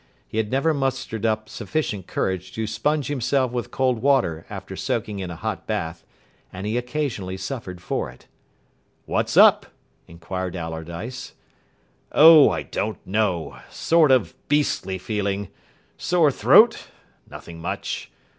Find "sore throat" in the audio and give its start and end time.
15.97-16.87